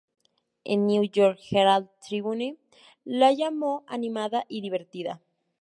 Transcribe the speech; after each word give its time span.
El 0.63 0.87
"New 0.87 1.03
York 1.03 1.37
Herald 1.51 1.87
Tribune" 2.01 2.57
la 3.05 3.33
llamó 3.33 3.83
"animada 3.85 4.45
y 4.49 4.61
divertida". 4.61 5.21